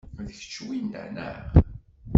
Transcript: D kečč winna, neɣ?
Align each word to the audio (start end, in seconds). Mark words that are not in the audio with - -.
D 0.25 0.27
kečč 0.37 0.55
winna, 0.65 1.03
neɣ? 1.15 1.35